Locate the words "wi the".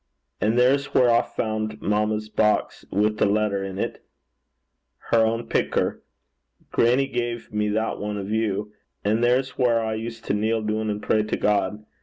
2.91-3.27